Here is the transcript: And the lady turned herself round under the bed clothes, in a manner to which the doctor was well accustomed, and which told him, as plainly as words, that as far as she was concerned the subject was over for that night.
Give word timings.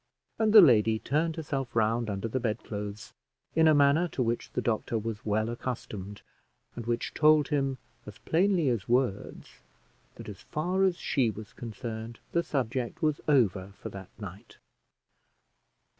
And 0.39 0.51
the 0.51 0.61
lady 0.61 0.97
turned 0.97 1.35
herself 1.35 1.75
round 1.75 2.09
under 2.09 2.27
the 2.27 2.39
bed 2.39 2.63
clothes, 2.63 3.13
in 3.53 3.67
a 3.67 3.75
manner 3.75 4.07
to 4.07 4.23
which 4.23 4.49
the 4.53 4.59
doctor 4.61 4.97
was 4.97 5.23
well 5.23 5.47
accustomed, 5.47 6.23
and 6.75 6.87
which 6.87 7.13
told 7.13 7.49
him, 7.49 7.77
as 8.07 8.17
plainly 8.17 8.67
as 8.69 8.89
words, 8.89 9.59
that 10.15 10.27
as 10.27 10.41
far 10.41 10.85
as 10.85 10.97
she 10.97 11.29
was 11.29 11.53
concerned 11.53 12.17
the 12.31 12.41
subject 12.41 13.03
was 13.03 13.21
over 13.27 13.73
for 13.79 13.89
that 13.89 14.09
night. 14.17 14.57